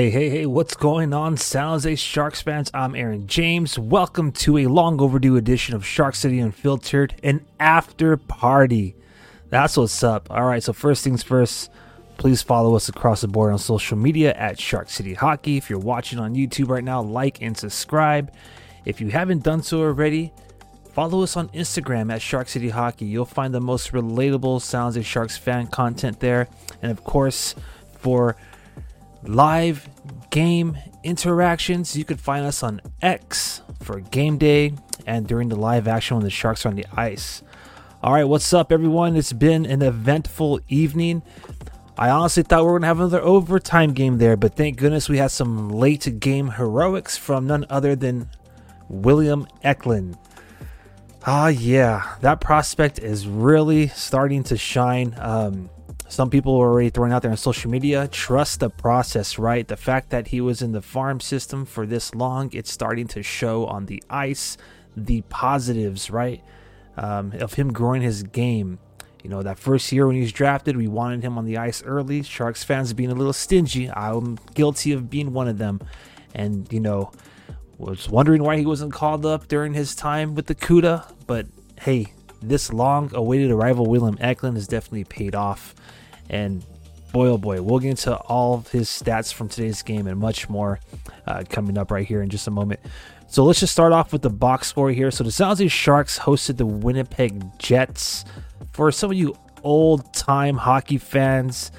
[0.00, 2.70] Hey, hey, hey, what's going on, San Jose Sharks fans?
[2.72, 3.78] I'm Aaron James.
[3.78, 8.96] Welcome to a long overdue edition of Shark City Unfiltered, an after party.
[9.50, 10.30] That's what's up.
[10.30, 11.70] All right, so first things first,
[12.16, 15.58] please follow us across the board on social media at Shark City Hockey.
[15.58, 18.32] If you're watching on YouTube right now, like and subscribe.
[18.86, 20.32] If you haven't done so already,
[20.94, 23.04] follow us on Instagram at Shark City Hockey.
[23.04, 26.48] You'll find the most relatable San Jose Sharks fan content there.
[26.80, 27.54] And of course,
[27.98, 28.34] for
[29.22, 29.88] live
[30.30, 31.96] game interactions.
[31.96, 34.74] You can find us on X for game day
[35.06, 37.42] and during the live action when the Sharks are on the ice.
[38.02, 39.16] All right, what's up, everyone?
[39.16, 41.22] It's been an eventful evening.
[41.98, 45.08] I honestly thought we were going to have another overtime game there, but thank goodness
[45.10, 48.30] we had some late game heroics from none other than
[48.88, 50.16] William Eklund.
[51.26, 55.14] Ah, yeah, that prospect is really starting to shine.
[55.18, 55.68] Um,
[56.10, 59.66] some people are already throwing out there on social media trust the process right?
[59.68, 63.22] The fact that he was in the farm system for this long it's starting to
[63.22, 64.56] show on the ice
[64.96, 66.42] the positives right?
[66.96, 68.78] Um, of him growing his game.
[69.22, 71.82] You know that first year when he was drafted we wanted him on the ice
[71.82, 72.22] early.
[72.22, 75.80] Sharks fans being a little stingy i'm guilty of being one of them.
[76.34, 77.12] And you know
[77.78, 81.46] was wondering why he wasn't called up during his time with the cuda but
[81.80, 82.06] hey
[82.42, 85.74] this long awaited arrival william eklund has definitely paid off
[86.30, 86.64] and
[87.12, 90.48] boy, oh boy, we'll get into all of his stats from today's game and much
[90.48, 90.80] more
[91.26, 92.80] uh, coming up right here in just a moment.
[93.26, 95.10] So let's just start off with the box score here.
[95.10, 98.24] So the San Jose Sharks hosted the Winnipeg Jets.
[98.72, 101.70] For some of you old time hockey fans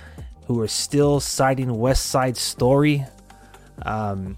[0.45, 3.05] who are still citing West Side Story,
[3.83, 4.37] um,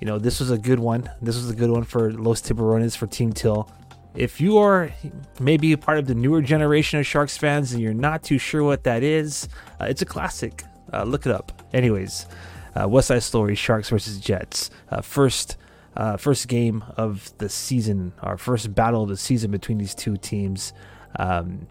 [0.00, 1.08] you know, this was a good one.
[1.20, 3.70] This was a good one for Los Tiburones for Team Teal.
[4.14, 4.92] If you are
[5.40, 8.84] maybe part of the newer generation of Sharks fans and you're not too sure what
[8.84, 9.48] that is,
[9.80, 10.64] uh, it's a classic.
[10.92, 11.62] Uh, look it up.
[11.72, 12.26] Anyways,
[12.74, 14.70] uh, West Side Story, Sharks versus Jets.
[14.90, 15.56] Uh, first,
[15.96, 20.18] uh, first game of the season, our first battle of the season between these two
[20.18, 20.74] teams.
[21.18, 21.66] Um,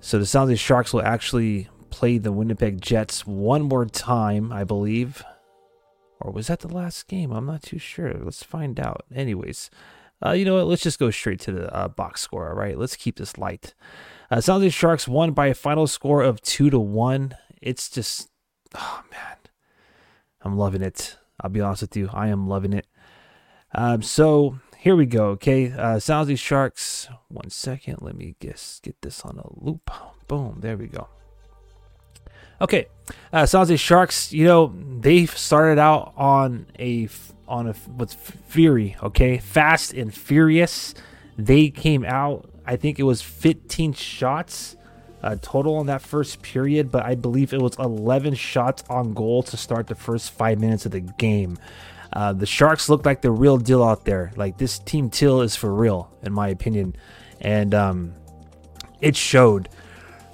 [0.00, 4.62] so the San Jose Sharks will actually play the Winnipeg Jets one more time, I
[4.62, 5.24] believe.
[6.20, 7.32] Or was that the last game?
[7.32, 8.14] I'm not too sure.
[8.14, 9.04] Let's find out.
[9.14, 9.70] Anyways,
[10.24, 10.66] uh, you know what?
[10.66, 12.48] Let's just go straight to the uh, box score.
[12.48, 13.74] All right, let's keep this light.
[14.30, 17.36] Uh, San Jose Sharks won by a final score of two to one.
[17.60, 18.30] It's just,
[18.74, 19.36] oh man,
[20.42, 21.16] I'm loving it.
[21.40, 22.86] I'll be honest with you, I am loving it.
[23.74, 25.26] Um, so here we go.
[25.30, 27.08] Okay, uh, San Jose Sharks.
[27.28, 29.90] One second, let me guess, get this on a loop.
[30.28, 31.08] Boom, there we go.
[32.60, 32.86] Okay,
[33.32, 34.32] uh, San Jose Sharks.
[34.32, 37.08] You know they started out on a
[37.48, 38.96] on a Fury.
[39.02, 40.94] Okay, Fast and Furious.
[41.38, 42.50] They came out.
[42.64, 44.76] I think it was 15 shots
[45.22, 49.42] uh, total in that first period, but I believe it was 11 shots on goal
[49.44, 51.58] to start the first five minutes of the game.
[52.12, 54.32] Uh, the Sharks look like the real deal out there.
[54.36, 56.96] Like this team Teal is for real, in my opinion,
[57.40, 58.14] and um,
[59.00, 59.68] it showed.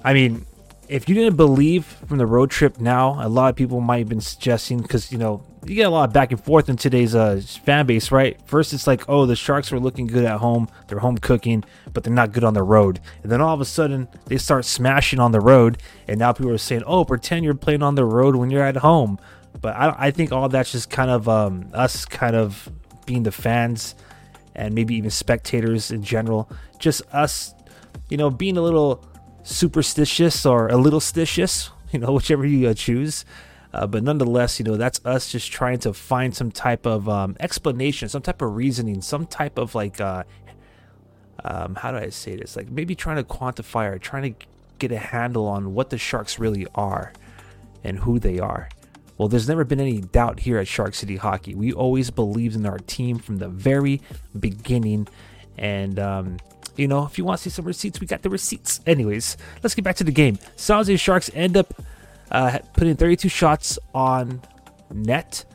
[0.03, 0.45] I mean,
[0.87, 4.09] if you didn't believe from the road trip now, a lot of people might have
[4.09, 7.15] been suggesting because you know you get a lot of back and forth in today's
[7.15, 8.39] uh, fan base, right?
[8.45, 11.63] First, it's like, oh, the Sharks were looking good at home, they're home cooking,
[11.93, 12.99] but they're not good on the road.
[13.21, 16.51] And then all of a sudden, they start smashing on the road, and now people
[16.51, 19.19] are saying, oh, pretend you're playing on the road when you're at home.
[19.61, 22.69] But I, I think all that's just kind of um, us kind of
[23.05, 23.95] being the fans
[24.55, 27.53] and maybe even spectators in general, just us,
[28.09, 29.03] you know, being a little
[29.43, 33.25] superstitious or a little stitious, you know, whichever you uh, choose.
[33.73, 37.35] Uh, but nonetheless, you know, that's us just trying to find some type of um,
[37.39, 40.23] explanation, some type of reasoning, some type of like, uh,
[41.43, 42.55] um, how do I say this?
[42.55, 44.45] Like maybe trying to quantify or trying to
[44.77, 47.13] get a handle on what the Sharks really are
[47.83, 48.69] and who they are.
[49.17, 51.55] Well, there's never been any doubt here at Shark City Hockey.
[51.55, 54.01] We always believed in our team from the very
[54.39, 55.07] beginning.
[55.57, 56.37] And, um,
[56.75, 58.81] you know, if you want to see some receipts, we got the receipts.
[58.85, 60.39] Anyways, let's get back to the game.
[60.55, 61.73] San Jose Sharks end up
[62.31, 64.41] uh, put in 32 shots on
[64.91, 65.45] net,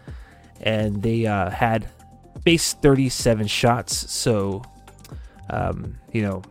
[0.60, 1.88] and they uh, had
[2.44, 4.10] base 37 shots.
[4.10, 4.62] So,
[5.50, 6.42] um, you know,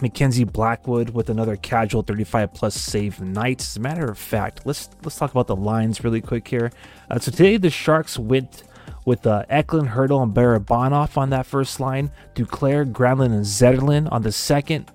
[0.00, 3.60] Mackenzie Blackwood with another casual 35 plus save night.
[3.60, 6.70] As a matter of fact, let's let's talk about the lines really quick here.
[7.10, 8.62] Uh, so today the Sharks went
[9.10, 12.12] with uh, Eklund, Hertl, and Barabanov on that first line.
[12.36, 14.88] Duclair, Granlund, and Zetterlund on the second.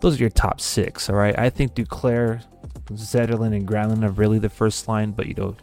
[0.00, 1.38] Those are your top six, all right?
[1.38, 2.44] I think Duclair,
[2.90, 5.54] Zetterlund, and Granlund are really the first line, but you know,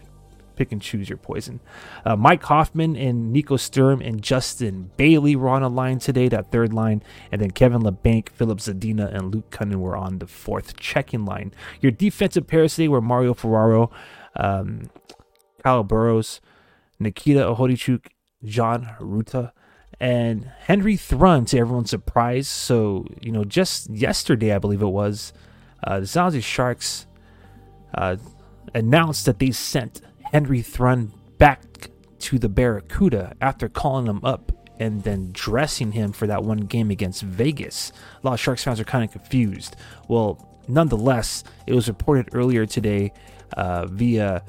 [0.56, 1.60] pick and choose your poison.
[2.06, 6.54] Uh, Mike Hoffman and Nico Sturm and Justin Bailey were on a line today, that
[6.54, 7.04] third line.
[7.34, 11.54] And then Kevin Labanc, Filip Zadina, and Luke Kunin were on the fourth checking line.
[11.82, 13.92] Your defensive pairs today were Mario Ferraro,
[14.38, 14.90] um,
[15.62, 16.40] Kyle Burroughs,
[17.00, 18.08] Nikita Okhotiuk,
[18.44, 19.52] John Rutta,
[20.00, 22.48] and Henry Thrun to everyone's surprise.
[22.48, 25.34] So, you know, just yesterday, I believe it was,
[25.84, 27.08] uh, the San Jose Sharks
[27.94, 28.18] uh,
[28.74, 30.02] announced that they sent
[30.32, 36.28] Henry Thrun back to the Barracuda after calling him up and then dressing him for
[36.28, 37.92] that one game against Vegas.
[38.24, 39.76] A lot of Sharks fans are kind of confused.
[40.08, 43.12] Well, nonetheless, it was reported earlier today
[43.58, 44.44] uh, via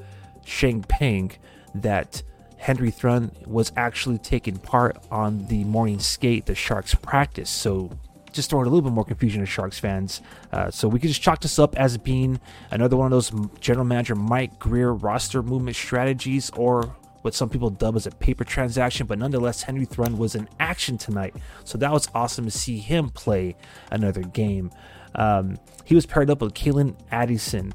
[0.45, 1.31] Sheng Peng
[1.75, 2.23] that
[2.61, 7.49] Henry Thrun was actually taking part on the morning skate, the Sharks practice.
[7.49, 7.89] So
[8.31, 10.21] just throwing a little bit more confusion to Sharks fans.
[10.51, 13.83] Uh, so we could just chalk this up as being another one of those general
[13.83, 19.07] manager Mike Grier roster movement strategies, or what some people dub as a paper transaction.
[19.07, 23.09] But nonetheless, Henry Thrun was in action tonight, so that was awesome to see him
[23.09, 23.55] play
[23.89, 24.69] another game.
[25.15, 27.73] Um, he was paired up with Calen Addison.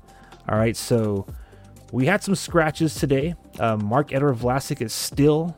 [0.48, 1.26] All right, so
[1.92, 3.34] we had some scratches today.
[3.58, 5.56] Um, Marc-Edouard Vlasic is still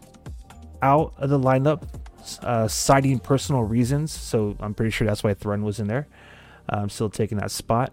[0.82, 1.82] out of the lineup
[2.42, 4.12] uh, citing personal reasons.
[4.12, 6.06] So I'm pretty sure that's why Thrun was in there.
[6.68, 7.92] Um, still taking that spot.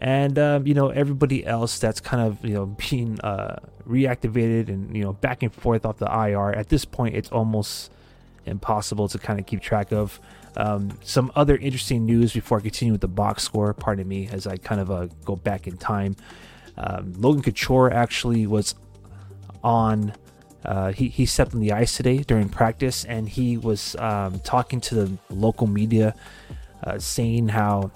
[0.00, 3.56] And um, you know everybody else that's kind of you know being uh,
[3.86, 6.50] reactivated and you know back and forth off the IR.
[6.50, 7.90] At this point, it's almost
[8.46, 10.20] impossible to kind of keep track of.
[10.56, 13.72] Um, some other interesting news before I continue with the box score.
[13.74, 16.16] Pardon me as I kind of uh, go back in time.
[16.78, 18.74] Um, Logan Couture actually was
[19.62, 20.14] on
[20.64, 24.80] uh, he, he stepped on the ice today during practice and he was um, talking
[24.82, 26.14] to the local media,
[26.84, 27.90] uh, saying how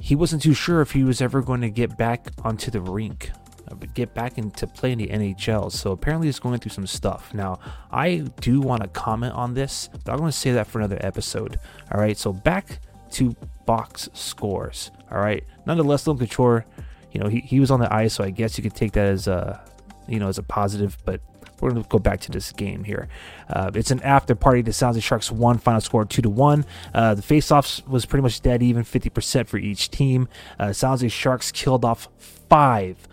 [0.00, 3.30] he wasn't too sure if he was ever going to get back onto the rink,
[3.70, 5.70] uh, get back into play in the NHL.
[5.70, 7.34] So apparently he's going through some stuff.
[7.34, 7.58] Now,
[7.90, 10.98] I do want to comment on this, but I'm going to say that for another
[11.00, 11.58] episode.
[11.92, 12.80] All right, so back
[13.12, 13.36] to
[13.66, 14.90] box scores.
[15.10, 16.64] All right, nonetheless, Logan Couture,
[17.12, 19.06] you know, he, he was on the ice, so I guess you could take that
[19.06, 19.62] as a
[20.08, 21.20] you know as a positive, but
[21.60, 23.08] we're going to go back to this game here.
[23.48, 24.62] Uh, it's an after party.
[24.62, 26.66] The San Jose Sharks won, final score two to one.
[26.92, 30.28] Uh, the faceoffs was pretty much dead even, 50% for each team.
[30.58, 32.08] Uh, San Jose Sharks killed off
[32.48, 33.06] five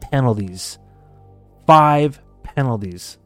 [0.00, 0.78] penalties.
[1.66, 3.16] Five penalties.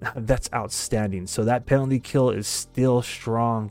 [0.16, 1.28] That's outstanding.
[1.28, 3.70] So that penalty kill is still strong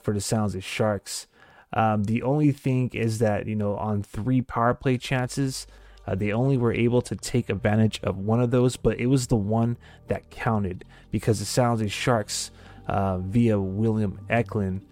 [0.00, 1.26] for the San Jose Sharks.
[1.74, 5.66] Um, the only thing is that you know on three power play chances,
[6.06, 9.26] uh, they only were able to take advantage of one of those, but it was
[9.26, 9.76] the one
[10.08, 12.50] that counted because the San Jose Sharks,
[12.86, 14.82] uh, via William Eklund,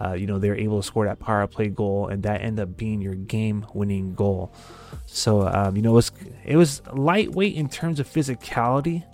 [0.00, 2.76] uh, you know, they're able to score that power play goal, and that ended up
[2.76, 4.52] being your game-winning goal.
[5.06, 6.12] So, um, you know, it was
[6.44, 9.04] it was lightweight in terms of physicality.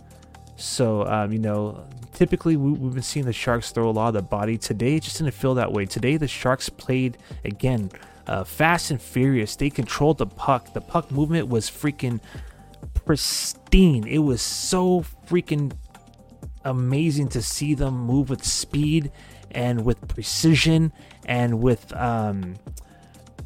[0.60, 4.14] So, um, you know, typically we, have been seeing the Sharks throw a lot of
[4.14, 4.58] the body.
[4.58, 5.86] Today, it just didn't feel that way.
[5.86, 7.90] Today, the Sharks played again
[8.26, 9.56] uh, fast and furious.
[9.56, 10.72] They controlled the puck.
[10.74, 12.20] The puck movement was freaking
[12.92, 14.06] pristine.
[14.06, 15.72] It was so freaking
[16.64, 19.10] amazing to see them move with speed
[19.50, 20.92] and with precision
[21.24, 22.56] and with um,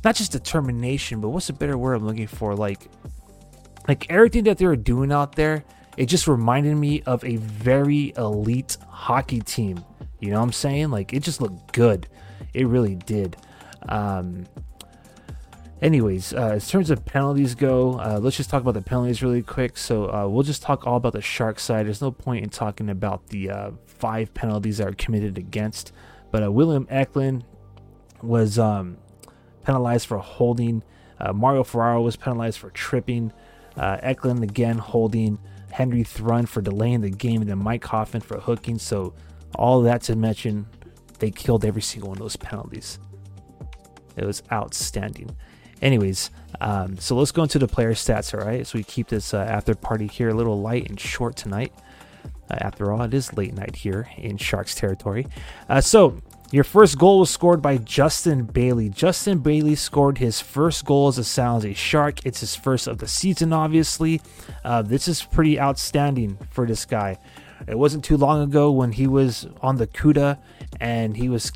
[0.02, 2.54] not just determination, but what's a better word I'm looking for?
[2.56, 2.90] Like,
[3.86, 5.64] like everything that they were doing out there,
[5.96, 9.84] it just reminded me of a very elite hockey team.
[10.20, 10.90] You know what I'm saying?
[10.90, 12.08] Like, it just looked good.
[12.52, 13.36] It really did.
[13.88, 14.46] Um,
[15.82, 19.42] anyways, uh, as terms of penalties go, uh, let's just talk about the penalties really
[19.42, 19.76] quick.
[19.76, 21.86] So uh, we'll just talk all about the shark side.
[21.86, 25.92] There's no point in talking about the uh, five penalties that are committed against.
[26.30, 27.44] But uh, William Eklund
[28.22, 28.96] was um,
[29.64, 30.82] penalized for holding.
[31.20, 33.32] Uh, Mario Ferraro was penalized for tripping.
[33.76, 35.38] Eklund again holding.
[35.74, 38.78] Henry Thrun for delaying the game, and then Mike Hoffman for hooking.
[38.78, 39.12] So
[39.56, 40.66] all that to mention,
[41.18, 43.00] they killed every single one of those penalties.
[44.16, 45.36] It was outstanding.
[45.82, 48.64] Anyways, um, so let's go into the player stats, all right?
[48.64, 51.72] So we keep this uh, after party here a little light and short tonight.
[52.48, 55.26] Uh, after all, it is late night here in Sharks territory.
[55.68, 58.88] Uh, so your first goal was scored by Justin Bailey.
[58.88, 62.24] Justin Bailey scored his first goal as a San Jose Shark.
[62.24, 64.20] It's his first of the season, obviously.
[64.64, 67.18] Uh, this is pretty outstanding for this guy.
[67.66, 70.38] It wasn't too long ago when he was on the CUDA
[70.80, 71.50] and he was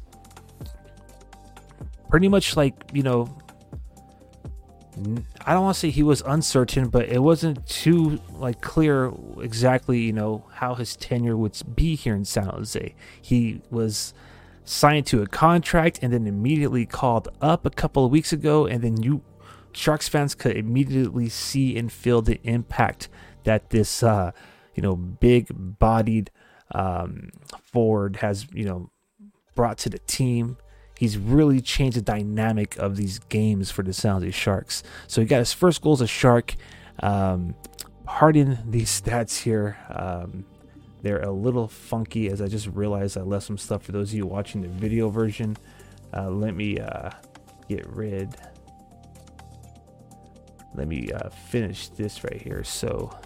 [2.09, 3.29] pretty much like, you know,
[5.47, 10.01] I don't want to say he was uncertain, but it wasn't too like clear exactly,
[10.01, 12.95] you know, how his tenure would be here in San Jose.
[13.23, 14.13] He was
[14.69, 18.83] signed to a contract and then immediately called up a couple of weeks ago, and
[18.83, 19.23] then you
[19.73, 23.09] Sharks fans could immediately see and feel the impact
[23.45, 24.33] that this, uh,
[24.75, 26.31] you know, big-bodied
[26.75, 27.31] um,
[27.63, 28.91] forward has, you know,
[29.55, 30.57] brought to the team
[30.99, 34.83] he's really changed the dynamic of these games for the San Jose Sharks.
[35.07, 36.57] So he got his first goal as a Shark.
[37.01, 37.55] Um,
[38.05, 39.79] pardon these stats here.
[39.89, 40.45] Um,
[41.03, 44.17] they're a little funky as I just realized I left some stuff for those of
[44.17, 45.57] you watching the video version.
[46.15, 47.11] Uh, let me uh,
[47.69, 48.35] get rid.
[50.75, 52.65] Let me uh, finish this right here.
[52.65, 53.17] So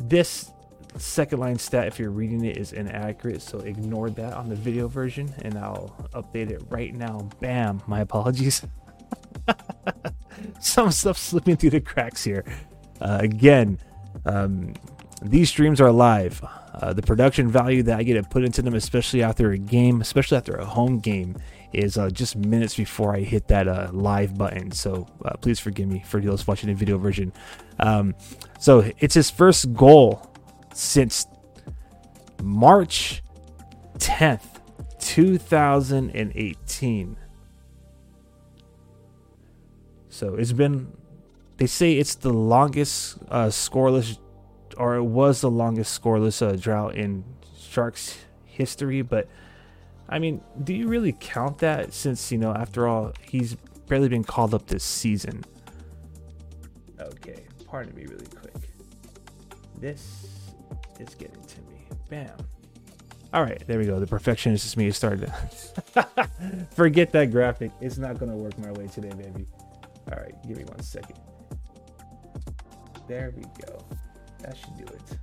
[0.00, 0.50] this
[0.96, 3.42] second line stat, if you're reading it, is inaccurate.
[3.42, 7.28] So ignore that on the video version, and I'll update it right now.
[7.40, 7.82] Bam!
[7.86, 8.62] My apologies.
[10.60, 12.44] Some stuff slipping through the cracks here.
[13.00, 13.78] Uh, again,
[14.24, 14.74] um,
[15.22, 16.44] these streams are live.
[16.74, 20.00] Uh, the production value that I get to put into them, especially after a game,
[20.00, 21.36] especially after a home game,
[21.72, 24.70] is uh, just minutes before I hit that uh, live button.
[24.70, 27.32] So uh, please forgive me for those watching the video version.
[27.80, 28.14] Um,
[28.60, 30.30] so it's his first goal
[30.72, 31.26] since
[32.42, 33.22] March
[33.98, 34.60] 10th,
[35.00, 37.16] 2018.
[40.08, 40.92] So it's been,
[41.56, 44.18] they say it's the longest uh, scoreless,
[44.78, 47.24] or it was the longest scoreless uh, drought in
[47.58, 49.02] Sharks history.
[49.02, 49.28] But
[50.08, 53.56] I mean, do you really count that since, you know, after all, he's
[53.88, 55.44] barely been called up this season?
[56.98, 58.54] Okay, pardon me really quick.
[59.78, 60.26] This
[60.98, 61.86] is getting to me.
[62.08, 62.30] Bam.
[63.32, 64.00] All right, there we go.
[64.00, 65.30] The perfectionist is me started.
[66.74, 67.72] Forget that graphic.
[67.80, 69.46] It's not going to work my way today, baby.
[70.10, 71.18] All right, give me one second.
[73.06, 73.87] There we go.
[74.40, 75.18] That should do it.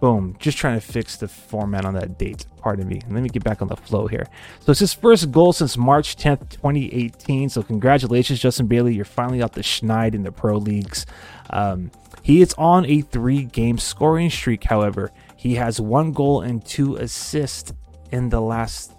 [0.00, 0.36] Boom.
[0.40, 2.46] Just trying to fix the format on that date.
[2.58, 3.00] Pardon me.
[3.08, 4.26] Let me get back on the flow here.
[4.60, 7.48] So it's his first goal since March 10th, 2018.
[7.48, 8.94] So congratulations, Justin Bailey.
[8.96, 11.06] You're finally out the schneid in the pro leagues.
[11.50, 11.92] Um,
[12.22, 15.12] he is on a three game scoring streak, however.
[15.36, 17.72] He has one goal and two assists
[18.10, 18.92] in the last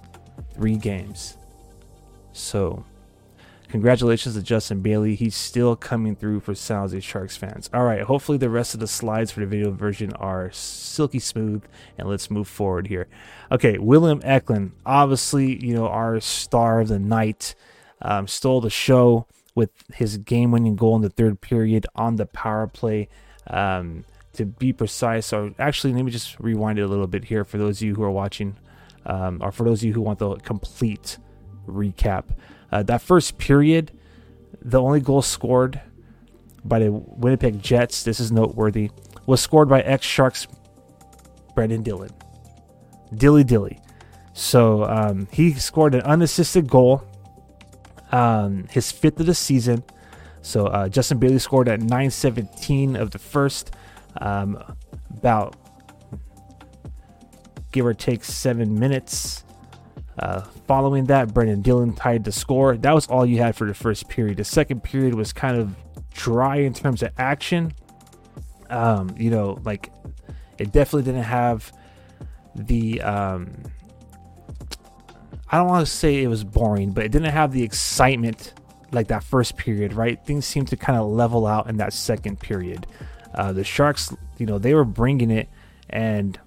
[0.54, 1.38] three games.
[2.32, 2.86] So
[3.74, 5.16] Congratulations to Justin Bailey.
[5.16, 7.72] He's still coming through for San Jose Sharks fans.
[7.74, 11.64] All right, hopefully the rest of the slides for the video version are silky smooth,
[11.98, 13.08] and let's move forward here.
[13.52, 17.56] Okay, William Eklund, obviously, you know, our star of the night,
[18.04, 19.26] um, stole the show
[19.56, 23.10] with his game-winning goal in the third period on the power play.
[23.48, 27.44] Um, to be precise, or actually, let me just rewind it a little bit here
[27.44, 28.56] for those of you who are watching,
[29.08, 31.18] um, or for those of you who want the complete
[31.68, 32.26] recap.
[32.72, 33.92] Uh, that first period,
[34.62, 35.82] the only goal scored
[36.66, 38.90] by the Winnipeg Jets, this is noteworthy,
[39.26, 40.48] was scored by ex Sharks
[41.56, 42.12] Brendan Dillon.
[43.14, 43.80] Dilly Dilly.
[44.34, 47.04] So um, he scored an unassisted goal,
[48.12, 49.84] um, his fifth of the season.
[50.42, 53.72] So uh, Justin Bailey scored at 9:17 of the first,
[54.18, 54.62] um,
[55.18, 55.56] about
[57.72, 59.43] give or take seven minutes.
[60.20, 62.78] Uh, following that, Brendan Dillon tied the score.
[62.78, 64.38] That was all you had for the first period.
[64.38, 65.76] The second period was kind of
[66.14, 67.74] dry in terms of action.
[68.70, 69.92] Um, you know, like
[70.58, 71.72] it definitely didn't have
[72.56, 73.02] the.
[73.02, 73.54] Um,
[75.52, 78.54] I don't want to say it was boring, but it didn't have the excitement
[78.92, 80.24] like that first period, right?
[80.26, 82.88] Things seemed to kind of level out in that second period.
[83.34, 85.50] Uh, the Sharks, you know, they were bringing it,
[85.90, 86.40] and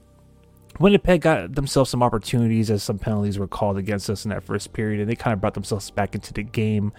[0.78, 4.72] Winnipeg got themselves some opportunities as some penalties were called against us in that first
[4.72, 6.92] period, and they kind of brought themselves back into the game.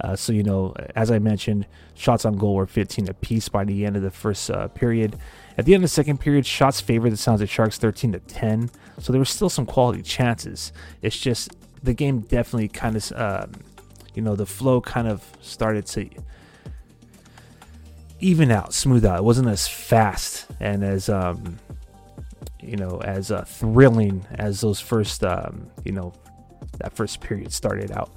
[0.00, 3.84] Uh, so, you know, as I mentioned, shots on goal were 15 apiece by the
[3.84, 5.18] end of the first uh, period.
[5.56, 8.20] At the end of the second period, shots favored the San Jose Sharks 13 to
[8.20, 8.70] 10.
[9.00, 10.72] So there were still some quality chances.
[11.02, 11.50] It's just
[11.82, 13.52] the game definitely kind of, um,
[14.14, 16.08] you know, the flow kind of started to
[18.20, 19.18] even out, smooth out.
[19.18, 21.58] It wasn't as fast and as um,
[22.68, 26.12] you know, as uh, thrilling as those first, um, you know,
[26.78, 28.10] that first period started out.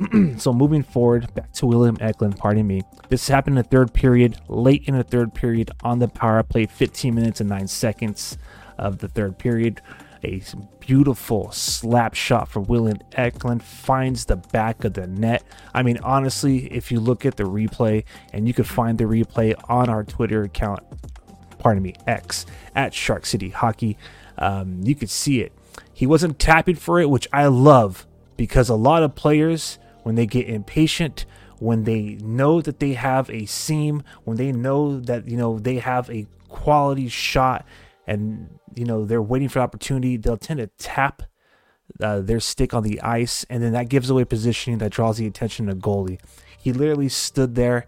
[0.38, 2.82] so moving forward, back to William Eklund, pardon me.
[3.08, 6.66] This happened in the third period, late in the third period on the power play,
[6.66, 8.36] 15 minutes and 9 seconds
[8.78, 9.80] of the third period.
[10.24, 10.42] A
[10.80, 15.44] beautiful slap shot from William Eklund finds the back of the net.
[15.74, 19.54] I mean, honestly, if you look at the replay, and you can find the replay
[19.68, 20.80] on our Twitter account,
[21.64, 22.44] pardon me, X
[22.74, 23.96] at Shark City Hockey.
[24.36, 25.50] Um, you could see it.
[25.94, 28.06] He wasn't tapping for it, which I love
[28.36, 31.24] because a lot of players, when they get impatient,
[31.60, 35.76] when they know that they have a seam, when they know that you know they
[35.76, 37.64] have a quality shot,
[38.06, 41.22] and you know they're waiting for opportunity, they'll tend to tap
[42.02, 45.26] uh, their stick on the ice, and then that gives away positioning that draws the
[45.26, 46.20] attention of goalie.
[46.58, 47.86] He literally stood there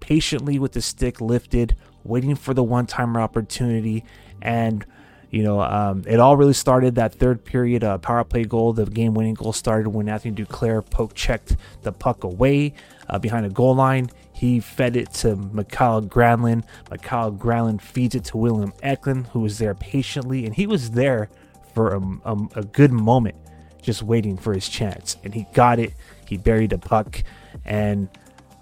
[0.00, 4.04] patiently with the stick lifted, waiting for the one timer opportunity.
[4.40, 4.84] And,
[5.30, 8.72] you know, um, it all really started that third period uh, power play goal.
[8.72, 12.74] The game winning goal started when Anthony Duclair poke checked the puck away
[13.08, 14.10] uh, behind a goal line.
[14.32, 16.64] He fed it to Mikael Granlund.
[16.90, 21.30] Mikael Granlund feeds it to William Eklund, who was there patiently, and he was there
[21.74, 23.36] for a, a, a good moment,
[23.80, 25.16] just waiting for his chance.
[25.22, 25.94] And he got it.
[26.26, 27.22] He buried the puck,
[27.64, 28.08] and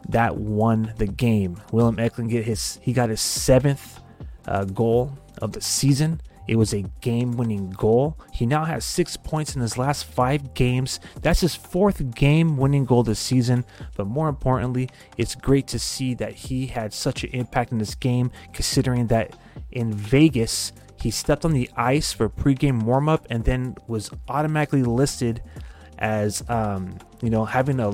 [0.08, 1.60] that won the game.
[1.72, 4.00] William Eklund get his he got his seventh
[4.46, 6.20] uh, goal of the season.
[6.48, 8.18] It was a game winning goal.
[8.32, 10.98] He now has six points in his last five games.
[11.22, 13.64] That's his fourth game winning goal this season.
[13.96, 17.94] But more importantly, it's great to see that he had such an impact in this
[17.94, 19.38] game, considering that
[19.70, 24.82] in Vegas, he stepped on the ice for pregame warm up and then was automatically
[24.82, 25.42] listed
[25.98, 27.90] as, um, you know, having a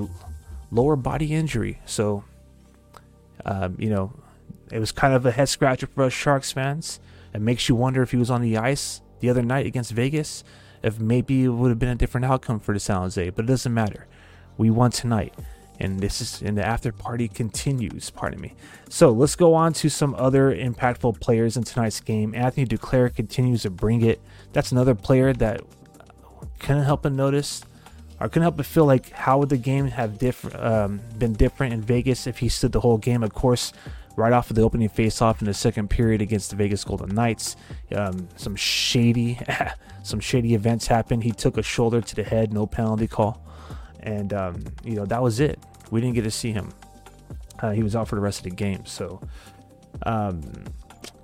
[0.70, 1.80] lower body injury.
[1.84, 2.24] So,
[3.44, 4.12] um, you know,
[4.70, 7.00] it was kind of a head scratcher for us Sharks fans.
[7.32, 10.42] It makes you wonder if he was on the ice the other night against Vegas,
[10.82, 13.30] if maybe it would have been a different outcome for the San Jose.
[13.30, 14.06] But it doesn't matter.
[14.58, 15.34] We won tonight,
[15.78, 18.10] and this is and the after party continues.
[18.10, 18.54] Pardon me.
[18.88, 22.34] So let's go on to some other impactful players in tonight's game.
[22.34, 24.20] Anthony Duclair continues to bring it.
[24.52, 25.60] That's another player that
[26.58, 27.62] couldn't help but notice
[28.20, 31.72] or couldn't help but feel like how would the game have different um, been different
[31.74, 33.22] in Vegas if he stood the whole game.
[33.22, 33.72] Of course,
[34.16, 37.56] right off of the opening faceoff in the second period against the Vegas Golden Knights.
[37.94, 39.38] Um, some shady,
[40.02, 41.24] some shady events happened.
[41.24, 43.42] He took a shoulder to the head, no penalty call,
[44.00, 45.58] and um, you know that was it.
[45.90, 46.72] We didn't get to see him.
[47.60, 48.84] Uh, he was out for the rest of the game.
[48.86, 49.20] So
[50.04, 50.42] um,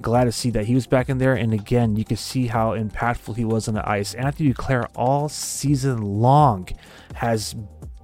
[0.01, 1.35] glad to see that he was back in there.
[1.35, 4.14] And again, you can see how impactful he was on the ice.
[4.14, 6.68] Anthony Duclair all season long
[7.14, 7.55] has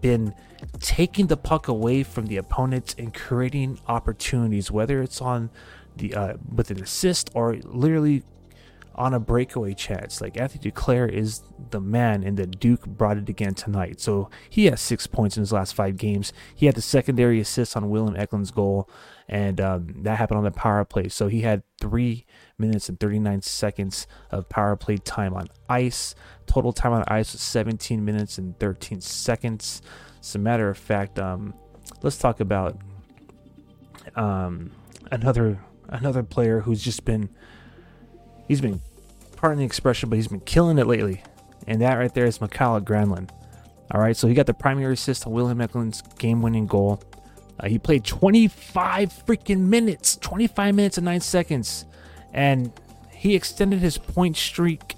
[0.00, 0.34] been
[0.80, 5.50] taking the puck away from the opponents and creating opportunities, whether it's on
[5.96, 8.22] the uh, with an assist or literally
[8.98, 10.20] on a breakaway chance.
[10.20, 14.00] Like Anthony Duclair is the man, and the Duke brought it again tonight.
[14.00, 16.32] So he has six points in his last five games.
[16.54, 18.90] He had the secondary assist on William Eklund's goal,
[19.28, 21.08] and um, that happened on the power play.
[21.08, 22.26] So he had three
[22.58, 26.16] minutes and 39 seconds of power play time on ice.
[26.46, 29.80] Total time on ice was 17 minutes and 13 seconds.
[30.20, 31.54] As a matter of fact, um,
[32.02, 32.76] let's talk about
[34.16, 34.72] um,
[35.12, 37.30] another another player who's just been
[38.46, 38.80] he's been
[39.38, 41.22] pardon the expression, but he's been killing it lately.
[41.66, 43.30] And that right there is Mikael Granlund.
[43.90, 47.00] All right, so he got the primary assist on William Eklund's game-winning goal.
[47.58, 51.86] Uh, he played 25 freaking minutes, 25 minutes and nine seconds,
[52.32, 52.72] and
[53.10, 54.94] he extended his point streak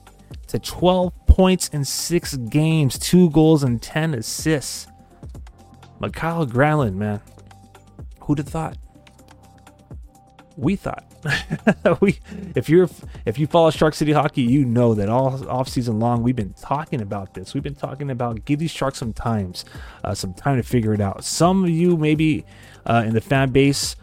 [0.49, 4.87] to 12 points in six games, two goals and 10 assists.
[6.01, 7.21] Mikael Granlund, man,
[8.23, 8.77] who'd have thought?
[10.61, 11.05] We thought.
[12.03, 12.19] we,
[12.55, 12.87] if you're
[13.25, 16.53] if you follow Shark City Hockey, you know that all off season long we've been
[16.53, 17.55] talking about this.
[17.55, 19.65] We've been talking about give these Sharks some times,
[20.05, 21.25] uh, some time to figure it out.
[21.25, 22.45] Some of you maybe
[22.85, 23.97] uh, in the fan base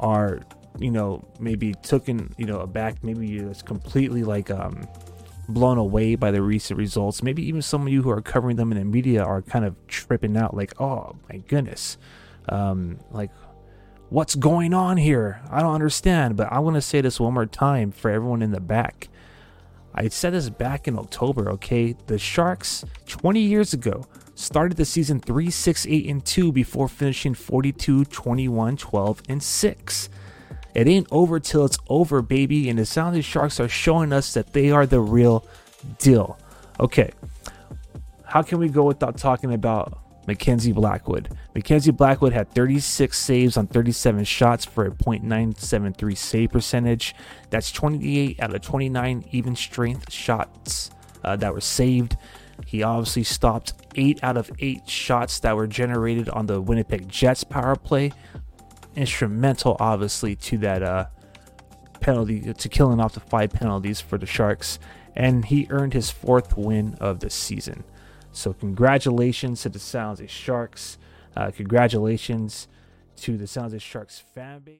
[0.00, 0.40] are
[0.78, 3.04] you know maybe taken you know aback.
[3.04, 4.88] Maybe it's completely like um,
[5.46, 7.22] blown away by the recent results.
[7.22, 9.74] Maybe even some of you who are covering them in the media are kind of
[9.88, 11.98] tripping out, like, oh my goodness,
[12.48, 13.30] um, like
[14.10, 15.40] what's going on here?
[15.50, 16.36] I don't understand.
[16.36, 19.08] But I want to say this one more time for everyone in the back.
[19.94, 21.96] I said this back in October, okay?
[22.06, 27.34] The Sharks 20 years ago started the season 3 6 8 and 2 before finishing
[27.34, 30.08] 42 21 12 and 6.
[30.74, 34.52] It ain't over till it's over, baby, and the Jose Sharks are showing us that
[34.52, 35.44] they are the real
[35.98, 36.38] deal.
[36.78, 37.10] Okay,
[38.24, 41.30] how can we go without talking about Mackenzie Blackwood.
[41.54, 47.14] Mackenzie Blackwood had 36 saves on 37 shots for a .973 save percentage.
[47.48, 50.90] That's 28 out of 29 even strength shots
[51.24, 52.18] uh, that were saved.
[52.66, 57.42] He obviously stopped 8 out of 8 shots that were generated on the Winnipeg Jets
[57.42, 58.12] power play.
[58.96, 61.06] Instrumental, obviously, to that uh,
[62.00, 64.78] penalty, to killing off the five penalties for the Sharks.
[65.16, 67.84] And he earned his fourth win of the season.
[68.38, 70.96] So congratulations to the San Jose Sharks.
[71.36, 72.68] Uh, congratulations
[73.16, 74.76] to the San Jose Sharks fan base.